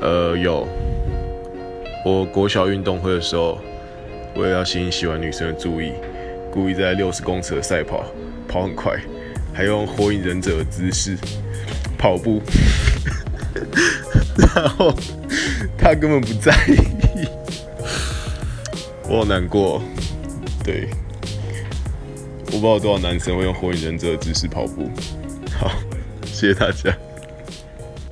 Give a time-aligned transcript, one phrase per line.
[0.00, 0.66] 呃有。
[2.04, 3.58] 我国小运动会的时候
[4.36, 5.94] 为了要吸引喜欢女生的注意
[6.52, 8.04] 故意在六十公尺的赛跑
[8.46, 8.94] 跑很快
[9.54, 11.16] 还用火影忍者的姿势
[11.96, 12.42] 跑步。
[14.36, 14.92] 然后
[15.78, 17.26] 他根本不在意
[19.08, 19.80] 我好难过
[20.62, 20.88] 对。
[22.46, 24.90] 我不知道多少男生会用火影忍者的姿势跑步。
[25.58, 25.70] 好
[26.24, 26.96] 谢谢大家。